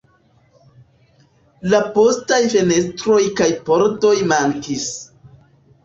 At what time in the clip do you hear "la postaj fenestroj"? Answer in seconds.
1.75-3.21